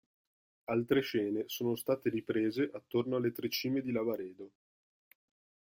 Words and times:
Altre 0.65 1.01
scene 1.01 1.43
sono 1.45 1.75
state 1.75 2.09
riprese 2.09 2.67
attorno 2.73 3.17
alle 3.17 3.31
Tre 3.31 3.49
Cime 3.49 3.81
di 3.81 3.91
Lavaredo. 3.91 4.51